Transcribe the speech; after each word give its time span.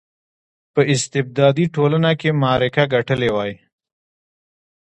په 0.73 0.81
استبدادي 0.93 1.65
ټولنه 1.75 2.11
کې 2.19 2.29
معرکه 2.41 2.83
ګټلې 2.93 3.29
وای. 3.35 3.53